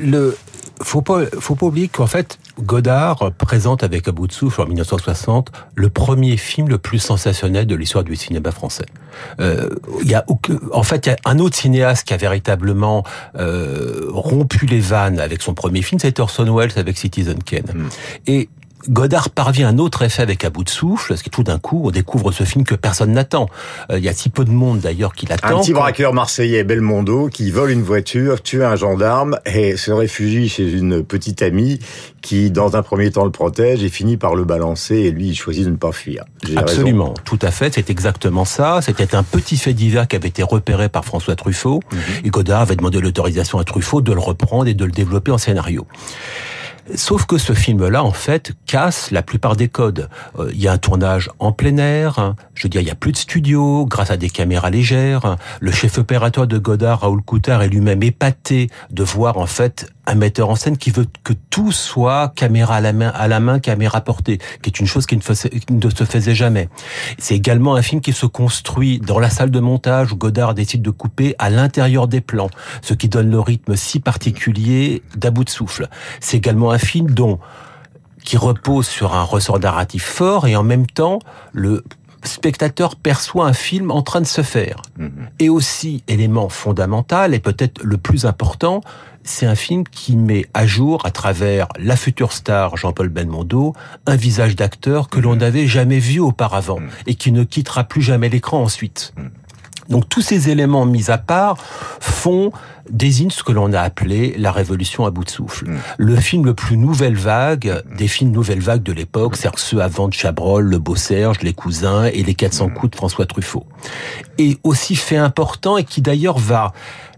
Le, 0.00 0.36
faut 0.82 1.02
pas, 1.02 1.24
faut 1.38 1.54
pas 1.54 1.66
oublier 1.66 1.88
qu'en 1.88 2.06
fait, 2.06 2.38
Godard 2.60 3.32
présente 3.36 3.82
avec 3.82 4.08
À 4.08 4.12
bout 4.12 4.26
de 4.26 4.32
souffle 4.32 4.60
en 4.60 4.66
1960 4.66 5.50
le 5.74 5.88
premier 5.88 6.36
film 6.36 6.68
le 6.68 6.78
plus 6.78 6.98
sensationnel 6.98 7.66
de 7.66 7.74
l'histoire 7.74 8.04
du 8.04 8.16
cinéma 8.16 8.50
français. 8.50 8.86
Euh, 9.40 9.70
y 10.04 10.14
a, 10.14 10.24
en 10.72 10.82
fait, 10.82 11.06
il 11.06 11.10
y 11.10 11.12
a 11.12 11.16
un 11.24 11.38
autre 11.38 11.56
cinéaste 11.56 12.06
qui 12.06 12.14
a 12.14 12.16
véritablement 12.16 13.04
euh, 13.36 14.06
rompu 14.08 14.66
les 14.66 14.80
vannes 14.80 15.18
avec 15.18 15.42
son 15.42 15.54
premier 15.54 15.82
film, 15.82 15.98
c'est 16.00 16.20
Orson 16.20 16.54
Welles 16.54 16.72
avec 16.76 16.96
Citizen 16.96 17.42
Kane. 17.42 17.66
Hmm. 17.74 17.88
Et 18.26 18.48
Godard 18.88 19.30
parvient 19.30 19.68
à 19.68 19.70
un 19.70 19.78
autre 19.78 20.02
effet 20.02 20.22
avec 20.22 20.44
À 20.44 20.50
bout 20.50 20.64
de 20.64 20.68
souffle, 20.70 21.08
parce 21.08 21.22
que 21.22 21.30
tout 21.30 21.42
d'un 21.42 21.58
coup, 21.58 21.82
on 21.84 21.90
découvre 21.90 22.32
ce 22.32 22.44
film 22.44 22.64
que 22.64 22.74
personne 22.74 23.12
n'attend. 23.12 23.48
Euh, 23.90 23.98
il 23.98 24.04
y 24.04 24.08
a 24.08 24.12
si 24.12 24.28
peu 24.28 24.44
de 24.44 24.50
monde 24.50 24.80
d'ailleurs 24.80 25.14
qui 25.14 25.26
l'attend. 25.26 25.58
Un 25.58 25.60
petit 25.60 25.72
braqueur 25.72 26.14
marseillais, 26.14 26.64
Belmondo, 26.64 27.28
qui 27.28 27.50
vole 27.50 27.70
une 27.70 27.82
voiture, 27.82 28.42
tue 28.42 28.64
un 28.64 28.76
gendarme 28.76 29.38
et 29.44 29.76
se 29.76 29.90
réfugie 29.90 30.48
chez 30.48 30.72
une 30.72 31.02
petite 31.02 31.42
amie 31.42 31.80
qui, 32.22 32.50
dans 32.50 32.76
un 32.76 32.82
premier 32.82 33.10
temps, 33.10 33.24
le 33.24 33.30
protège 33.30 33.82
et 33.82 33.88
finit 33.88 34.16
par 34.16 34.34
le 34.34 34.44
balancer 34.44 34.96
et 34.96 35.10
lui, 35.10 35.28
il 35.28 35.34
choisit 35.34 35.64
de 35.64 35.70
ne 35.70 35.76
pas 35.76 35.92
fuir. 35.92 36.24
Absolument, 36.56 37.14
tout 37.24 37.38
à 37.42 37.50
fait, 37.50 37.74
c'est 37.74 37.90
exactement 37.90 38.44
ça. 38.44 38.80
C'était 38.82 39.14
un 39.14 39.22
petit 39.22 39.56
fait 39.56 39.72
divers 39.72 40.06
qui 40.06 40.16
avait 40.16 40.28
été 40.28 40.42
repéré 40.42 40.88
par 40.88 41.04
François 41.04 41.36
Truffaut 41.36 41.80
mhm. 41.92 41.98
et 42.24 42.30
Godard 42.30 42.62
avait 42.62 42.76
demandé 42.76 43.00
l'autorisation 43.00 43.58
à 43.58 43.64
Truffaut 43.64 44.00
de 44.00 44.12
le 44.12 44.20
reprendre 44.20 44.68
et 44.68 44.74
de 44.74 44.84
le 44.84 44.92
développer 44.92 45.30
en 45.30 45.38
scénario. 45.38 45.86
Sauf 46.94 47.26
que 47.26 47.38
ce 47.38 47.52
film-là, 47.52 48.02
en 48.02 48.12
fait, 48.12 48.52
casse 48.66 49.10
la 49.10 49.22
plupart 49.22 49.56
des 49.56 49.68
codes. 49.68 50.08
Euh, 50.38 50.50
il 50.52 50.60
y 50.60 50.68
a 50.68 50.72
un 50.72 50.78
tournage 50.78 51.30
en 51.38 51.52
plein 51.52 51.76
air, 51.76 52.18
hein. 52.18 52.36
je 52.54 52.62
veux 52.62 52.68
dire, 52.68 52.80
il 52.80 52.86
y 52.86 52.90
a 52.90 52.94
plus 52.94 53.12
de 53.12 53.16
studio, 53.16 53.86
grâce 53.86 54.10
à 54.10 54.16
des 54.16 54.30
caméras 54.30 54.70
légères. 54.70 55.36
Le 55.60 55.70
chef 55.70 55.98
opérateur 55.98 56.46
de 56.46 56.58
Godard, 56.58 57.00
Raoul 57.00 57.22
Coutard, 57.22 57.62
est 57.62 57.68
lui-même 57.68 58.02
épaté 58.02 58.70
de 58.90 59.02
voir, 59.02 59.38
en 59.38 59.46
fait, 59.46 59.92
un 60.08 60.14
metteur 60.14 60.48
en 60.48 60.56
scène 60.56 60.78
qui 60.78 60.90
veut 60.90 61.06
que 61.22 61.34
tout 61.50 61.70
soit 61.70 62.32
caméra 62.34 62.76
à 62.76 62.80
la 62.80 62.94
main, 62.94 63.12
à 63.14 63.28
la 63.28 63.40
main, 63.40 63.60
caméra 63.60 64.00
portée, 64.00 64.38
qui 64.62 64.70
est 64.70 64.80
une 64.80 64.86
chose 64.86 65.06
qui 65.06 65.16
ne, 65.16 65.90
se 65.90 66.04
faisait 66.04 66.34
jamais. 66.34 66.70
C'est 67.18 67.34
également 67.34 67.74
un 67.74 67.82
film 67.82 68.00
qui 68.00 68.14
se 68.14 68.24
construit 68.24 69.00
dans 69.00 69.18
la 69.18 69.28
salle 69.28 69.50
de 69.50 69.60
montage 69.60 70.10
où 70.12 70.16
Godard 70.16 70.54
décide 70.54 70.80
de 70.80 70.90
couper 70.90 71.34
à 71.38 71.50
l'intérieur 71.50 72.08
des 72.08 72.22
plans, 72.22 72.48
ce 72.80 72.94
qui 72.94 73.10
donne 73.10 73.30
le 73.30 73.38
rythme 73.38 73.76
si 73.76 74.00
particulier 74.00 75.02
d'à 75.14 75.30
bout 75.30 75.44
de 75.44 75.50
souffle. 75.50 75.88
C'est 76.20 76.38
également 76.38 76.70
un 76.70 76.78
film 76.78 77.10
dont 77.10 77.38
qui 78.24 78.36
repose 78.36 78.86
sur 78.86 79.14
un 79.14 79.22
ressort 79.22 79.60
narratif 79.60 80.04
fort 80.04 80.46
et 80.46 80.56
en 80.56 80.62
même 80.62 80.86
temps 80.86 81.18
le 81.52 81.84
spectateur 82.24 82.96
perçoit 82.96 83.46
un 83.46 83.52
film 83.52 83.90
en 83.90 84.02
train 84.02 84.20
de 84.20 84.26
se 84.26 84.42
faire. 84.42 84.82
Mhm. 84.96 85.28
Et 85.38 85.48
aussi, 85.48 86.02
élément 86.08 86.48
fondamental 86.48 87.34
et 87.34 87.38
peut-être 87.38 87.82
le 87.82 87.96
plus 87.96 88.24
important, 88.24 88.80
c'est 89.24 89.46
un 89.46 89.54
film 89.54 89.84
qui 89.84 90.16
met 90.16 90.46
à 90.54 90.66
jour, 90.66 91.04
à 91.04 91.10
travers 91.10 91.68
la 91.78 91.96
future 91.96 92.32
star 92.32 92.76
Jean-Paul 92.76 93.08
Belmondo, 93.08 93.74
un 94.06 94.16
visage 94.16 94.56
d'acteur 94.56 95.08
que 95.08 95.20
l'on 95.20 95.32
mhm. 95.32 95.40
n'avait 95.40 95.66
jamais 95.66 95.98
vu 95.98 96.20
auparavant 96.20 96.80
mhm. 96.80 96.90
et 97.06 97.14
qui 97.14 97.32
ne 97.32 97.44
quittera 97.44 97.84
plus 97.84 98.02
jamais 98.02 98.28
l'écran 98.28 98.62
ensuite. 98.62 99.12
Donc 99.88 100.08
tous 100.08 100.20
ces 100.20 100.50
éléments 100.50 100.84
mis 100.84 101.10
à 101.10 101.18
part 101.18 101.56
font 102.00 102.52
désignent 102.90 103.30
ce 103.30 103.42
que 103.42 103.52
l'on 103.52 103.72
a 103.72 103.80
appelé 103.80 104.34
la 104.38 104.52
révolution 104.52 105.04
à 105.04 105.10
bout 105.10 105.24
de 105.24 105.30
souffle. 105.30 105.68
Mm. 105.68 105.78
Le 105.98 106.16
film 106.16 106.44
le 106.44 106.54
plus 106.54 106.76
nouvelle 106.76 107.16
vague 107.16 107.66
mm. 107.66 107.96
des 107.96 108.08
films 108.08 108.30
nouvelle 108.30 108.60
vague 108.60 108.82
de 108.82 108.92
l'époque, 108.92 109.32
mm. 109.32 109.36
c'est 109.36 109.58
ceux 109.58 109.80
avant 109.80 110.08
de 110.08 110.14
Chabrol, 110.14 110.64
Le 110.64 110.78
Beau 110.78 110.96
Serge, 110.96 111.40
Les 111.42 111.52
Cousins 111.52 112.06
et 112.06 112.22
Les 112.22 112.34
400 112.34 112.70
coups 112.70 112.92
de 112.92 112.96
François 112.96 113.26
Truffaut. 113.26 113.66
Et 114.38 114.58
aussi 114.62 114.96
fait 114.96 115.16
important 115.16 115.76
et 115.76 115.84
qui 115.84 116.00
d'ailleurs 116.00 116.38
va 116.38 116.72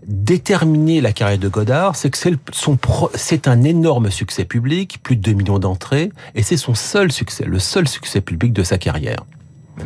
déterminer 0.07 1.01
la 1.01 1.13
carrière 1.13 1.39
de 1.39 1.49
Godard, 1.49 1.95
c'est 1.95 2.11
que 2.11 2.19
c'est 2.19 2.35
son 2.53 2.79
c'est 3.15 3.49
un 3.49 3.63
énorme 3.63 4.11
succès 4.11 4.45
public, 4.45 4.99
plus 5.03 5.17
de 5.17 5.23
2 5.23 5.33
millions 5.35 5.59
d'entrées, 5.59 6.11
et 6.35 6.43
c'est 6.43 6.57
son 6.57 6.75
seul 6.75 7.13
succès, 7.13 7.45
le 7.45 7.59
seul 7.59 7.87
succès 7.87 8.21
public 8.21 8.53
de 8.53 8.63
sa 8.63 8.79
carrière. 8.79 9.25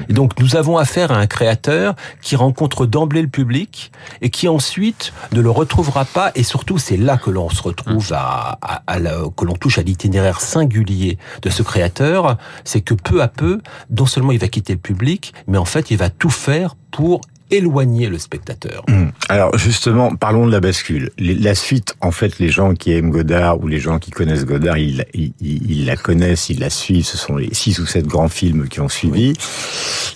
Et 0.08 0.12
donc 0.12 0.38
nous 0.40 0.56
avons 0.56 0.76
affaire 0.76 1.12
à 1.12 1.16
un 1.16 1.26
créateur 1.26 1.94
qui 2.20 2.36
rencontre 2.36 2.86
d'emblée 2.86 3.22
le 3.22 3.28
public 3.28 3.92
et 4.20 4.30
qui 4.30 4.48
ensuite 4.48 5.12
ne 5.32 5.40
le 5.40 5.50
retrouvera 5.50 6.04
pas. 6.04 6.32
Et 6.34 6.42
surtout, 6.42 6.78
c'est 6.78 6.96
là 6.96 7.16
que 7.16 7.30
l'on 7.30 7.50
se 7.50 7.62
retrouve 7.62 8.12
à, 8.12 8.58
à, 8.62 8.98
que 8.98 9.44
l'on 9.44 9.54
touche 9.54 9.78
à 9.78 9.82
l'itinéraire 9.82 10.40
singulier 10.40 11.18
de 11.42 11.50
ce 11.50 11.62
créateur. 11.62 12.36
C'est 12.64 12.80
que 12.80 12.94
peu 12.94 13.22
à 13.22 13.28
peu, 13.28 13.60
non 13.90 14.06
seulement 14.06 14.32
il 14.32 14.38
va 14.38 14.48
quitter 14.48 14.72
le 14.72 14.78
public, 14.80 15.34
mais 15.46 15.58
en 15.58 15.64
fait, 15.64 15.90
il 15.90 15.96
va 15.96 16.10
tout 16.10 16.30
faire 16.30 16.76
pour 16.90 17.20
éloigner 17.50 18.08
le 18.08 18.18
spectateur. 18.18 18.84
Hmm. 18.88 19.08
Alors 19.28 19.56
justement, 19.56 20.14
parlons 20.16 20.46
de 20.46 20.52
la 20.52 20.60
bascule. 20.60 21.10
La 21.18 21.54
suite, 21.54 21.94
en 22.00 22.10
fait, 22.10 22.38
les 22.38 22.48
gens 22.48 22.74
qui 22.74 22.92
aiment 22.92 23.10
Godard 23.10 23.62
ou 23.62 23.68
les 23.68 23.78
gens 23.78 23.98
qui 23.98 24.10
connaissent 24.10 24.44
Godard, 24.44 24.78
ils, 24.78 25.04
ils, 25.14 25.86
la 25.86 25.96
connaissent, 25.96 26.50
ils 26.50 26.58
la 26.58 26.70
suivent. 26.70 27.04
Ce 27.04 27.16
sont 27.16 27.36
les 27.36 27.52
six 27.52 27.78
ou 27.78 27.86
sept 27.86 28.06
grands 28.06 28.28
films 28.28 28.68
qui 28.68 28.80
ont 28.80 28.88
suivi. 28.88 29.34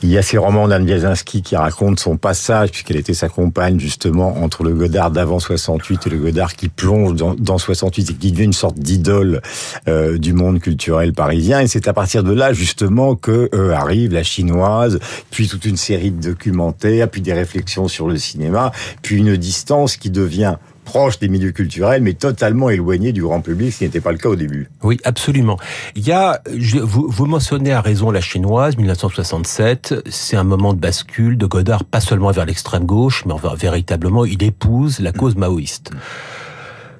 Il 0.02 0.10
y 0.10 0.18
a 0.18 0.22
ces 0.22 0.38
romans 0.38 0.68
d'Anne 0.68 0.84
Biazynski 0.84 1.42
qui 1.42 1.56
racontent 1.56 2.00
son 2.00 2.16
passage, 2.16 2.70
puisqu'elle 2.70 2.96
était 2.96 3.14
sa 3.14 3.28
compagne 3.28 3.78
justement 3.78 4.42
entre 4.42 4.64
le 4.64 4.74
Godard 4.74 5.10
d'avant 5.10 5.38
68 5.40 6.06
et 6.06 6.10
le 6.10 6.18
Godard 6.18 6.54
qui 6.54 6.68
plonge 6.68 7.14
dans, 7.14 7.34
dans 7.34 7.58
68 7.58 8.10
et 8.10 8.14
qui 8.14 8.32
devient 8.32 8.44
une 8.44 8.52
sorte 8.52 8.78
d'idole 8.78 9.40
euh, 9.88 10.18
du 10.18 10.32
monde 10.32 10.60
culturel 10.60 11.12
parisien. 11.12 11.60
Et 11.60 11.68
c'est 11.68 11.88
à 11.88 11.92
partir 11.92 12.22
de 12.22 12.32
là 12.32 12.52
justement 12.52 13.16
que 13.16 13.48
euh, 13.54 13.72
arrive 13.72 14.12
la 14.12 14.22
chinoise, 14.22 14.98
puis 15.30 15.48
toute 15.48 15.64
une 15.64 15.76
série 15.76 16.10
de 16.10 16.30
documentaires, 16.30 17.08
puis 17.08 17.17
des 17.20 17.32
réflexions 17.32 17.88
sur 17.88 18.08
le 18.08 18.16
cinéma, 18.16 18.72
puis 19.02 19.16
une 19.16 19.36
distance 19.36 19.96
qui 19.96 20.10
devient 20.10 20.56
proche 20.88 21.18
des 21.18 21.28
milieux 21.28 21.52
culturels, 21.52 22.02
mais 22.02 22.14
totalement 22.14 22.70
éloigné 22.70 23.12
du 23.12 23.20
grand 23.20 23.42
public, 23.42 23.74
ce 23.74 23.78
qui 23.78 23.84
n'était 23.84 24.00
pas 24.00 24.10
le 24.10 24.16
cas 24.16 24.30
au 24.30 24.36
début. 24.36 24.70
Oui, 24.82 24.96
absolument. 25.04 25.58
Il 25.96 26.06
y 26.06 26.12
a, 26.12 26.40
vous, 26.82 27.06
vous 27.08 27.26
mentionnez 27.26 27.72
à 27.72 27.82
raison 27.82 28.10
la 28.10 28.22
chinoise, 28.22 28.78
1967, 28.78 29.96
c'est 30.08 30.36
un 30.36 30.44
moment 30.44 30.72
de 30.72 30.80
bascule 30.80 31.36
de 31.36 31.44
Godard, 31.44 31.84
pas 31.84 32.00
seulement 32.00 32.30
vers 32.30 32.46
l'extrême 32.46 32.86
gauche, 32.86 33.24
mais 33.26 33.34
véritablement, 33.56 34.24
il 34.24 34.42
épouse 34.42 35.00
la 35.00 35.12
cause 35.12 35.36
maoïste. 35.36 35.90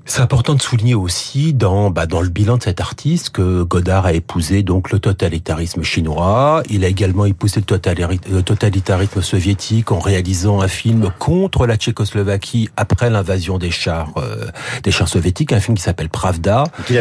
C'est 0.09 0.23
important 0.23 0.55
de 0.55 0.63
souligner 0.63 0.95
aussi 0.95 1.53
dans 1.53 1.91
bah, 1.91 2.07
dans 2.07 2.23
le 2.23 2.31
bilan 2.31 2.57
de 2.57 2.63
cet 2.63 2.81
artiste 2.81 3.29
que 3.29 3.63
Godard 3.63 4.07
a 4.07 4.15
épousé 4.15 4.63
donc 4.63 4.91
le 4.91 4.99
totalitarisme 5.01 5.83
chinois. 5.83 6.63
Il 6.71 6.83
a 6.87 6.89
également 6.89 7.27
épousé 7.27 7.61
le 7.61 8.43
totalitarisme 8.43 9.21
soviétique 9.21 9.93
en 9.93 9.99
réalisant 9.99 10.63
un 10.63 10.67
film 10.67 11.11
contre 11.19 11.67
la 11.67 11.77
Tchécoslovaquie 11.77 12.71
après 12.79 13.11
l'invasion 13.11 13.59
des 13.59 13.71
chars 13.71 14.15
euh, 14.17 14.47
des 14.83 14.93
chars 14.93 15.09
soviétiques, 15.09 15.53
un 15.53 15.61
film 15.61 15.77
qui 15.77 15.83
s'appelle 15.83 16.09
Pravda. 16.09 16.65
Qu'il 16.87 16.97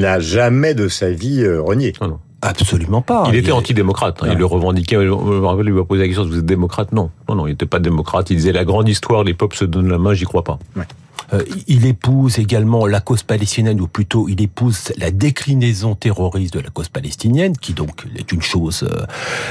n'a 0.00 0.20
jamais, 0.20 0.74
de 0.74 0.88
sa 0.88 1.10
vie 1.10 1.42
euh, 1.42 1.60
renié. 1.60 1.92
Ah 2.00 2.06
Absolument 2.40 3.02
pas. 3.02 3.24
Il, 3.28 3.34
était 3.34 3.52
antidémocrate. 3.52 4.22
Hein, 4.22 4.28
il 4.32 4.38
le 4.38 4.46
revendiquait. 4.46 4.96
Je 4.96 5.00
me 5.10 5.44
rappelle, 5.44 5.66
il 5.66 5.72
lui 5.72 5.80
a 5.80 5.84
posé 5.84 6.00
la 6.00 6.06
question 6.06 6.24
vous 6.24 6.38
êtes 6.38 6.46
démocrate? 6.46 6.92
Non, 6.92 7.10
non, 7.28 7.34
non, 7.34 7.46
il 7.46 7.50
n'était 7.50 7.66
pas 7.66 7.80
démocrate. 7.80 8.30
Il 8.30 8.36
disait 8.36 8.52
la 8.52 8.64
grande 8.64 8.88
histoire, 8.88 9.22
les 9.22 9.34
peuples 9.34 9.56
se 9.56 9.66
donnent 9.66 9.90
la 9.90 9.98
main. 9.98 10.14
J'y 10.14 10.24
crois 10.24 10.44
pas. 10.44 10.58
Ouais. 10.76 10.84
Euh, 11.32 11.42
il 11.66 11.86
épouse 11.86 12.38
également 12.38 12.86
la 12.86 13.00
cause 13.00 13.22
palestinienne, 13.22 13.80
ou 13.80 13.86
plutôt 13.86 14.28
il 14.28 14.40
épouse 14.40 14.92
la 14.96 15.10
déclinaison 15.10 15.94
terroriste 15.94 16.54
de 16.54 16.60
la 16.60 16.70
cause 16.70 16.88
palestinienne, 16.88 17.56
qui 17.56 17.74
donc 17.74 18.04
est 18.16 18.32
une 18.32 18.42
chose 18.42 18.84
euh, 18.84 19.04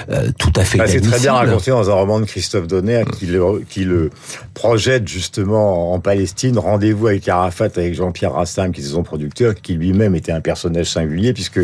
euh, 0.10 0.32
tout 0.38 0.54
à 0.56 0.64
fait. 0.64 0.80
Bah, 0.80 0.88
c'est 0.88 1.02
très 1.02 1.20
bien 1.20 1.34
raconté 1.34 1.72
dans 1.72 1.90
un 1.90 1.94
roman 1.94 2.20
de 2.20 2.26
Christophe 2.26 2.68
Donner 2.68 3.04
qui 3.18 3.28
le, 3.28 3.64
qui 3.70 3.84
le 3.84 4.10
projette 4.54 5.08
justement 5.08 5.94
en 5.94 6.00
Palestine. 6.00 6.58
Rendez-vous 6.58 7.08
avec 7.08 7.28
Arafat, 7.28 7.66
avec 7.76 7.94
Jean-Pierre 7.94 8.34
Rassam, 8.34 8.72
qui 8.72 8.82
est 8.82 8.86
son 8.86 9.04
producteur, 9.04 9.54
qui 9.54 9.74
lui-même 9.74 10.16
était 10.16 10.32
un 10.32 10.42
personnage 10.42 10.88
singulier 10.88 11.34
puisque 11.34 11.60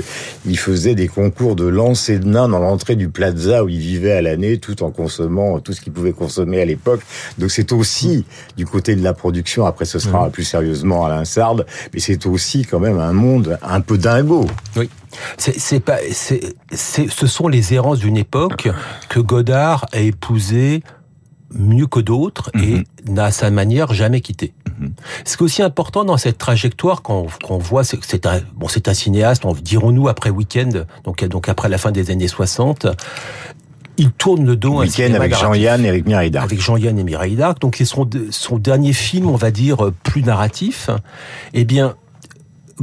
il 0.45 0.57
faisait 0.57 0.95
des 0.95 1.07
concours 1.07 1.55
de 1.55 1.65
lancer 1.65 2.19
de 2.19 2.27
nains 2.27 2.49
dans 2.49 2.59
l'entrée 2.59 2.95
du 2.95 3.09
plaza 3.09 3.63
où 3.63 3.69
il 3.69 3.79
vivait 3.79 4.11
à 4.11 4.21
l'année, 4.21 4.59
tout 4.59 4.83
en 4.83 4.91
consommant 4.91 5.59
tout 5.59 5.73
ce 5.73 5.81
qu'il 5.81 5.93
pouvait 5.93 6.11
consommer 6.11 6.61
à 6.61 6.65
l'époque. 6.65 7.01
Donc 7.39 7.49
c'est 7.49 7.71
aussi 7.71 8.25
du 8.57 8.65
côté 8.65 8.95
de 8.95 9.03
la 9.03 9.13
production 9.13 9.65
après 9.65 9.85
ce 9.85 10.02
sera 10.03 10.29
plus 10.29 10.43
sérieusement 10.43 11.05
à 11.05 11.09
l'insarde, 11.09 11.65
mais 11.93 11.99
c'est 11.99 12.25
aussi 12.25 12.65
quand 12.65 12.79
même 12.79 12.99
un 12.99 13.13
monde 13.13 13.57
un 13.61 13.81
peu 13.81 13.97
dingo. 13.97 14.47
Oui. 14.75 14.89
C'est 15.37 15.79
pas, 15.79 15.97
c'est, 16.11 16.55
ce 16.71 17.27
sont 17.27 17.47
les 17.47 17.73
errances 17.73 17.99
d'une 17.99 18.17
époque 18.17 18.69
que 19.09 19.19
Godard 19.19 19.85
a 19.91 19.99
épousé 19.99 20.81
mieux 21.55 21.87
que 21.87 21.99
d'autres 21.99 22.49
et 22.55 22.77
mhm. 22.77 22.83
n'a 23.09 23.25
à 23.25 23.31
sa 23.31 23.51
manière 23.51 23.93
jamais 23.93 24.21
quitté. 24.21 24.53
Mhm. 24.79 24.93
Ce 25.25 25.37
qui 25.37 25.43
est 25.43 25.45
aussi 25.45 25.61
important 25.61 26.03
dans 26.03 26.17
cette 26.17 26.37
trajectoire 26.37 27.01
qu'on 27.01 27.27
voit, 27.59 27.83
c'est 27.83 27.97
que 27.97 28.05
c'est 28.07 28.25
un 28.25 28.41
bon, 28.55 28.67
c'est 28.67 28.87
un 28.87 28.93
cinéaste, 28.93 29.43
dirons-nous 29.61 30.07
après 30.07 30.29
Weekend, 30.29 30.87
donc 31.03 31.23
donc 31.25 31.49
après 31.49 31.69
la 31.69 31.77
fin 31.77 31.91
des 31.91 32.11
années 32.11 32.27
60, 32.27 32.87
il 33.97 34.11
tourne 34.11 34.45
le 34.45 34.55
dos 34.55 34.81
à 34.81 34.85
un 34.85 35.13
avec 35.13 35.35
Jean-Yann 35.35 35.85
et 35.85 35.89
avec 35.89 36.05
Mireille 36.05 36.31
Darc. 36.31 36.45
Avec 36.45 36.61
Jean-Yann 36.61 36.97
et 36.97 37.03
Mireille 37.03 37.35
Darc. 37.35 37.59
Donc 37.59 37.75
c'est 37.77 37.85
son, 37.85 38.09
son 38.31 38.57
dernier 38.57 38.93
film, 38.93 39.29
on 39.29 39.35
va 39.35 39.51
dire, 39.51 39.91
plus 40.03 40.23
narratif. 40.23 40.89
Eh 41.53 41.65
bien, 41.65 41.95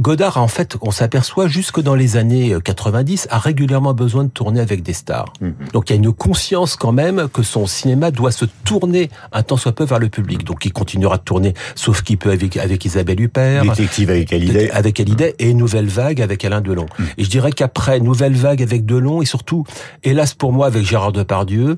Godard, 0.01 0.37
en 0.37 0.47
fait, 0.47 0.77
on 0.81 0.89
s'aperçoit 0.89 1.47
jusque 1.47 1.79
dans 1.79 1.93
les 1.93 2.17
années 2.17 2.55
90, 2.63 3.27
a 3.29 3.37
régulièrement 3.37 3.93
besoin 3.93 4.23
de 4.23 4.29
tourner 4.29 4.59
avec 4.59 4.81
des 4.81 4.93
stars. 4.93 5.31
Mhm. 5.41 5.53
Donc 5.73 5.89
il 5.89 5.93
y 5.93 5.95
a 5.95 5.97
une 5.97 6.11
conscience 6.11 6.75
quand 6.75 6.91
même 6.91 7.27
que 7.31 7.43
son 7.43 7.67
cinéma 7.67 8.09
doit 8.09 8.31
se 8.31 8.45
tourner 8.65 9.11
un 9.31 9.43
temps 9.43 9.57
soit 9.57 9.73
peu 9.73 9.83
vers 9.83 9.99
le 9.99 10.09
public. 10.09 10.43
Donc 10.43 10.65
il 10.65 10.73
continuera 10.73 11.17
de 11.17 11.21
tourner, 11.21 11.53
sauf 11.75 12.01
qu'il 12.01 12.17
peut 12.17 12.31
avec, 12.31 12.57
avec 12.57 12.83
Isabelle 12.83 13.21
Huppert. 13.21 13.63
Détective 13.63 14.09
avec 14.09 14.33
Hallyday. 14.33 14.71
Avec 14.71 14.99
Hallyday 14.99 15.35
et 15.37 15.53
Nouvelle 15.53 15.87
Vague 15.87 16.19
avec 16.19 16.43
Alain 16.45 16.61
Delon. 16.61 16.87
Mhm. 16.97 17.05
Et 17.19 17.23
je 17.23 17.29
dirais 17.29 17.51
qu'après 17.51 17.99
Nouvelle 17.99 18.35
Vague 18.35 18.63
avec 18.63 18.85
Delon 18.85 19.21
et 19.21 19.25
surtout, 19.25 19.65
hélas 20.03 20.33
pour 20.33 20.51
moi, 20.51 20.65
avec 20.65 20.83
Gérard 20.83 21.11
Depardieu, 21.11 21.77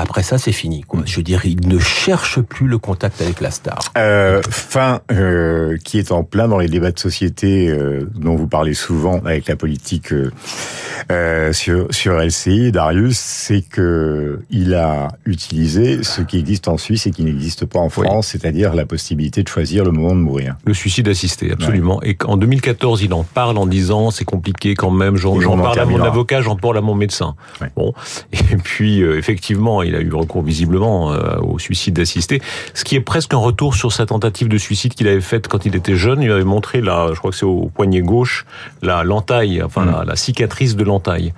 après 0.00 0.22
ça, 0.22 0.38
c'est 0.38 0.52
fini. 0.52 0.82
Quoi. 0.82 1.02
Je 1.04 1.16
veux 1.16 1.22
dire, 1.22 1.44
il 1.44 1.68
ne 1.68 1.78
cherche 1.78 2.40
plus 2.40 2.66
le 2.66 2.78
contact 2.78 3.20
avec 3.20 3.40
la 3.40 3.50
star. 3.50 3.78
Euh, 3.98 4.40
fin 4.48 5.00
euh, 5.10 5.76
qui 5.84 5.98
est 5.98 6.12
en 6.12 6.24
plein 6.24 6.48
dans 6.48 6.58
les 6.58 6.68
débats 6.68 6.92
de 6.92 6.98
société 6.98 7.68
euh, 7.68 8.08
dont 8.14 8.34
vous 8.36 8.46
parlez 8.46 8.74
souvent 8.74 9.18
avec 9.24 9.48
la 9.48 9.56
politique 9.56 10.14
sur 11.52 11.88
sur 11.90 12.18
LCI, 12.18 12.72
Darius, 12.72 13.18
c'est 13.18 13.60
que 13.60 14.40
il 14.50 14.74
a 14.74 15.08
utilisé 15.26 16.02
ce 16.02 16.22
qui 16.22 16.38
existe 16.38 16.68
en 16.68 16.78
Suisse 16.78 17.06
et 17.06 17.10
qui 17.10 17.24
n'existe 17.24 17.66
pas 17.66 17.80
en 17.80 17.90
France, 17.90 18.28
c'est-à-dire 18.28 18.74
la 18.74 18.86
possibilité 18.86 19.42
de 19.42 19.48
choisir 19.48 19.84
le 19.84 19.90
moment 19.90 20.14
de 20.14 20.20
mourir. 20.20 20.56
Le 20.64 20.72
suicide 20.72 21.08
assisté, 21.08 21.52
absolument. 21.52 22.02
Et 22.02 22.16
en 22.24 22.36
2014, 22.36 23.02
il 23.02 23.12
en 23.12 23.24
parle 23.24 23.58
en 23.58 23.66
disant 23.66 24.10
c'est 24.10 24.24
compliqué 24.24 24.74
quand 24.74 24.90
même. 24.90 25.16
J'en 25.16 25.38
parle 25.58 25.78
à 25.78 25.84
mon 25.84 26.02
avocat, 26.02 26.40
j'en 26.40 26.56
parle 26.56 26.78
à 26.78 26.80
mon 26.80 26.94
médecin. 26.94 27.34
Bon, 27.76 27.92
et 28.32 28.56
puis 28.56 29.02
effectivement 29.02 29.81
il 29.84 29.94
a 29.94 30.00
eu 30.00 30.12
recours 30.12 30.42
visiblement 30.42 31.12
euh, 31.12 31.36
au 31.40 31.58
suicide 31.58 31.98
assisté, 31.98 32.40
ce 32.74 32.84
qui 32.84 32.96
est 32.96 33.00
presque 33.00 33.34
un 33.34 33.38
retour 33.38 33.74
sur 33.74 33.92
sa 33.92 34.06
tentative 34.06 34.48
de 34.48 34.58
suicide 34.58 34.94
qu'il 34.94 35.08
avait 35.08 35.20
faite 35.20 35.48
quand 35.48 35.66
il 35.66 35.76
était 35.76 35.96
jeune. 35.96 36.22
Il 36.22 36.30
avait 36.30 36.44
montré, 36.44 36.80
là, 36.80 37.08
je 37.12 37.18
crois 37.18 37.30
que 37.30 37.36
c'est 37.36 37.46
au 37.46 37.70
poignet 37.74 38.00
gauche, 38.00 38.46
la 38.82 39.04
l'entaille, 39.04 39.62
enfin 39.62 39.84
la, 39.84 40.04
la, 40.04 40.16
cicatrice 40.16 40.76
de 40.76 40.84
l'entaille. 40.84 41.32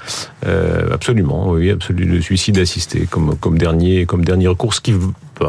Euh, 0.46 0.92
absolument, 0.92 1.50
oui, 1.50 1.70
absolument, 1.70 2.14
le 2.14 2.20
suicide 2.20 2.58
assisté 2.58 3.06
comme 3.10 3.36
comme 3.36 3.58
dernier 3.58 4.06
comme 4.06 4.24
dernier 4.24 4.48
recours, 4.48 4.74
ce 4.74 4.80
qui 4.80 4.94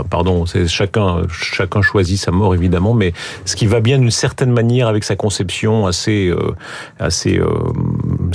pardon, 0.09 0.45
c'est 0.45 0.67
chacun 0.67 1.23
chacun 1.29 1.81
choisit 1.81 2.19
sa 2.19 2.31
mort 2.31 2.55
évidemment, 2.55 2.93
mais 2.93 3.13
ce 3.45 3.55
qui 3.55 3.67
va 3.67 3.79
bien 3.79 3.99
d'une 3.99 4.11
certaine 4.11 4.51
manière 4.51 4.87
avec 4.87 5.03
sa 5.03 5.15
conception 5.15 5.87
assez 5.87 6.27
euh, 6.27 6.55
assez 6.99 7.37
euh, 7.37 7.47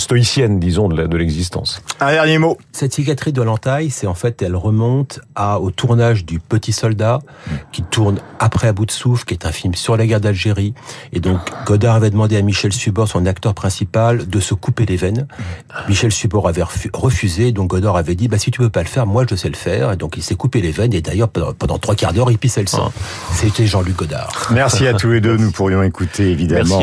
stoïcienne, 0.00 0.58
disons, 0.58 0.88
de 0.88 1.16
l'existence. 1.16 1.82
Un 2.00 2.12
dernier 2.12 2.38
mot. 2.38 2.56
Cette 2.72 2.94
cicatrice 2.94 3.32
de 3.32 3.42
l'entaille, 3.42 3.90
c'est 3.90 4.06
en 4.06 4.14
fait, 4.14 4.42
elle 4.42 4.56
remonte 4.56 5.20
à, 5.34 5.60
au 5.60 5.70
tournage 5.70 6.24
du 6.24 6.40
Petit 6.40 6.72
Soldat, 6.72 7.20
qui 7.72 7.82
tourne 7.82 8.18
après 8.38 8.68
À 8.68 8.72
bout 8.72 8.86
de 8.86 8.90
souffle, 8.90 9.24
qui 9.24 9.34
est 9.34 9.46
un 9.46 9.52
film 9.52 9.74
sur 9.74 9.96
la 9.96 10.06
guerre 10.06 10.20
d'Algérie. 10.20 10.74
Et 11.12 11.20
donc, 11.20 11.38
Godard 11.66 11.94
avait 11.94 12.10
demandé 12.10 12.36
à 12.36 12.42
Michel 12.42 12.72
Subor, 12.72 13.08
son 13.08 13.26
acteur 13.26 13.54
principal, 13.54 14.28
de 14.28 14.40
se 14.40 14.54
couper 14.54 14.86
les 14.86 14.96
veines. 14.96 15.26
Michel 15.88 16.12
Subor 16.12 16.48
avait 16.48 16.64
refusé, 16.92 17.52
donc 17.52 17.70
Godard 17.70 17.96
avait 17.96 18.14
dit, 18.14 18.28
bah, 18.28 18.38
si 18.38 18.50
tu 18.50 18.62
veux 18.62 18.70
pas 18.70 18.82
le 18.82 18.88
faire, 18.88 19.06
moi 19.06 19.24
je 19.28 19.34
sais 19.34 19.48
le 19.48 19.54
faire. 19.54 19.92
Et 19.92 19.96
donc, 19.96 20.16
il 20.16 20.22
s'est 20.22 20.34
coupé 20.34 20.60
les 20.60 20.72
veines, 20.72 20.94
et 20.94 21.02
d'ailleurs, 21.02 21.28
pendant 21.28 21.78
trois 21.78 21.94
quarts 21.94 22.12
d'heure, 22.12 22.30
il 22.30 22.38
pissait 22.38 22.62
le 22.62 22.66
sang. 22.66 22.92
C'était 23.32 23.66
Jean-Luc 23.66 23.96
Godard. 23.96 24.48
Merci 24.52 24.86
à 24.86 24.94
tous 24.94 25.10
les 25.10 25.20
deux. 25.20 25.36
Nous 25.36 25.50
pourrions 25.50 25.82
écouter, 25.82 26.30
évidemment, 26.30 26.80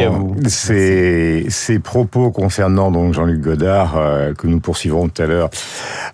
ces, 0.48 1.46
ces 1.50 1.80
propos 1.80 2.32
concernant 2.32 2.92
donc 2.92 3.07
Jean-Luc 3.14 3.42
Godard, 3.42 3.98
euh, 3.98 4.34
que 4.34 4.48
nous 4.48 4.60
poursuivrons 4.60 5.10
tout 5.10 5.22
à 5.22 5.26
l'heure 5.26 5.50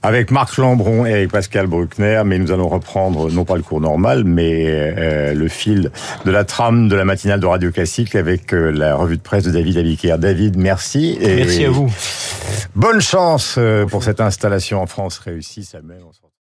avec 0.02 0.32
Marc 0.32 0.58
Lambron 0.58 1.06
et 1.06 1.14
avec 1.14 1.32
Pascal 1.32 1.68
Bruckner, 1.68 2.24
mais 2.26 2.38
nous 2.40 2.52
allons 2.52 2.68
reprendre 2.68 3.32
non 3.32 3.46
pas 3.46 3.56
le 3.56 3.64
cours 3.64 3.82
normal, 3.82 4.24
mais 4.24 4.66
euh, 4.68 5.34
le 5.34 5.48
fil 5.48 5.92
de 6.26 6.32
la 6.32 6.44
trame 6.44 6.90
de 6.90 6.96
la 6.96 7.06
matinale 7.06 7.40
de 7.40 7.46
Radio 7.46 7.72
Classique 7.72 8.16
avec 8.16 8.54
euh, 8.54 8.72
la 8.72 8.96
revue 8.96 9.18
de 9.18 9.22
presse 9.22 9.44
de 9.44 9.52
David 9.52 9.78
Abiker. 9.78 10.18
David, 10.18 10.58
merci. 10.58 11.18
Et, 11.22 11.36
merci 11.36 11.66
à 11.66 11.70
vous. 11.70 11.92
Bonne 12.76 13.02
chance 13.02 13.60
pour 13.90 14.04
cette 14.04 14.22
installation 14.22 14.82
en 14.82 14.88
France 14.88 15.20
réussie. 15.20 15.64
Ça 15.64 15.80